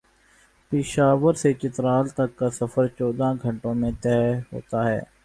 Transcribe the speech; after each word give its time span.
پشاورسے 0.71 1.51
چترال 1.61 2.05
تک 2.17 2.29
کا 2.39 2.47
سفر 2.59 2.85
چودہ 2.97 3.29
گھنٹوں 3.43 3.73
میں 3.81 3.91
طے 4.03 4.17
ہوتا 4.51 4.79
ہے۔ 4.89 4.99